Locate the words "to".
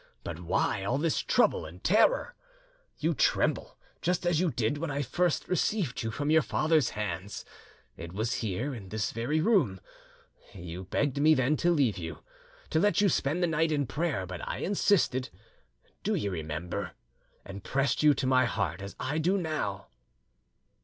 11.57-11.69, 12.71-12.79, 18.15-18.25